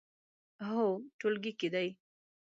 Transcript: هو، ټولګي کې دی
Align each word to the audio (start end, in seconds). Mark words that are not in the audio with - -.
هو، 0.67 0.85
ټولګي 1.19 1.51
کې 1.59 1.67
دی 1.73 1.87